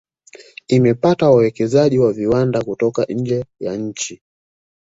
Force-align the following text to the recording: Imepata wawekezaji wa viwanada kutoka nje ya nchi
Imepata 0.67 1.29
wawekezaji 1.29 1.99
wa 1.99 2.13
viwanada 2.13 2.63
kutoka 2.63 3.05
nje 3.09 3.45
ya 3.59 3.75
nchi 3.77 4.21